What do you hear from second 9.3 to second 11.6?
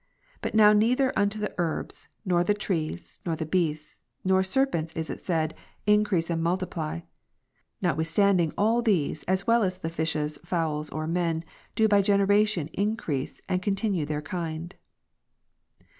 well as the fishes, fowls, or men,